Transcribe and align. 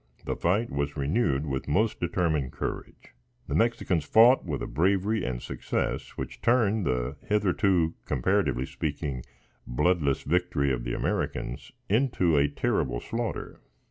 The 0.25 0.35
fight 0.35 0.71
was 0.71 0.97
renewed 0.97 1.45
with 1.45 1.67
most 1.67 1.99
determined 1.99 2.53
courage. 2.53 3.13
The 3.47 3.53
Mexicans 3.53 4.03
fought 4.03 4.43
with 4.43 4.63
a 4.63 4.65
bravery 4.65 5.23
and 5.23 5.39
success 5.43 6.17
which 6.17 6.41
turned 6.41 6.87
the 6.87 7.17
hitherto, 7.27 7.93
comparatively 8.07 8.65
speaking, 8.65 9.21
bloodless 9.67 10.23
victory 10.23 10.73
of 10.73 10.85
the 10.85 10.95
Americans, 10.95 11.71
into 11.87 12.35
a 12.35 12.47
terrible 12.47 12.99
slaughter. 12.99 13.59